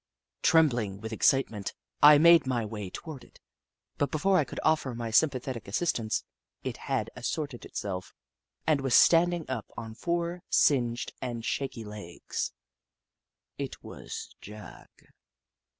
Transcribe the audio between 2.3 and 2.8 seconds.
34 The Book of Clever Beasts my